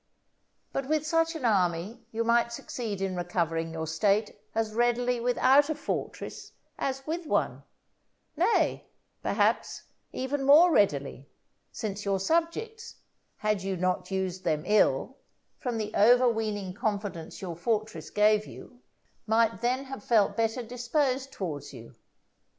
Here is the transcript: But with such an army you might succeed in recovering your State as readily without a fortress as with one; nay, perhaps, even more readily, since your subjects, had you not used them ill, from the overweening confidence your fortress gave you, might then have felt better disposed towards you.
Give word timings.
But 0.73 0.87
with 0.89 1.05
such 1.05 1.35
an 1.35 1.45
army 1.45 2.01
you 2.11 2.23
might 2.23 2.51
succeed 2.51 3.01
in 3.01 3.15
recovering 3.15 3.71
your 3.71 3.85
State 3.85 4.35
as 4.55 4.73
readily 4.73 5.19
without 5.19 5.69
a 5.69 5.75
fortress 5.75 6.53
as 6.79 7.05
with 7.05 7.27
one; 7.27 7.61
nay, 8.35 8.87
perhaps, 9.21 9.83
even 10.11 10.43
more 10.43 10.71
readily, 10.71 11.29
since 11.71 12.03
your 12.03 12.19
subjects, 12.19 12.95
had 13.37 13.61
you 13.61 13.77
not 13.77 14.09
used 14.09 14.43
them 14.43 14.63
ill, 14.65 15.17
from 15.59 15.77
the 15.77 15.93
overweening 15.95 16.73
confidence 16.73 17.39
your 17.39 17.55
fortress 17.55 18.09
gave 18.09 18.47
you, 18.47 18.81
might 19.27 19.61
then 19.61 19.83
have 19.83 20.03
felt 20.03 20.35
better 20.35 20.63
disposed 20.63 21.31
towards 21.31 21.73
you. 21.75 21.93